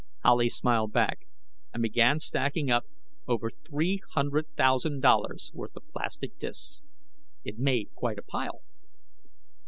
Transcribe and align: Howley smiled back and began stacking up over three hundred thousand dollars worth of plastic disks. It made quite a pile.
Howley 0.23 0.49
smiled 0.49 0.91
back 0.93 1.27
and 1.75 1.83
began 1.83 2.17
stacking 2.19 2.71
up 2.71 2.87
over 3.27 3.51
three 3.51 4.01
hundred 4.13 4.47
thousand 4.55 5.01
dollars 5.01 5.51
worth 5.53 5.75
of 5.75 5.87
plastic 5.93 6.39
disks. 6.39 6.81
It 7.43 7.59
made 7.59 7.93
quite 7.93 8.17
a 8.17 8.23
pile. 8.23 8.61